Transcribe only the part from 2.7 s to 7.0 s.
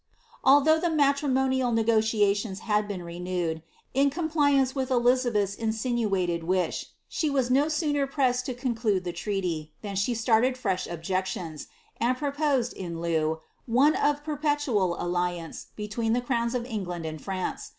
been renewed, in compli tnce with Elizabeth's insinuated wish,